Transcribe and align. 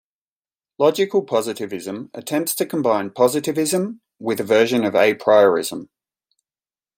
Logical 0.79 1.23
positivism 1.23 2.09
attempts 2.15 2.55
to 2.55 2.65
combine 2.65 3.11
positivism 3.11 4.01
with 4.17 4.39
a 4.39 4.43
version 4.43 4.83
of 4.83 4.95
a-priorism. 4.95 5.89